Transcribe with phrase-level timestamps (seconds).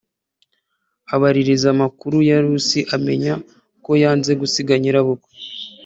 [1.15, 3.33] abaririza amakuru ya Rusi amenya
[3.83, 5.31] ko yanze gusiga nyirabukwe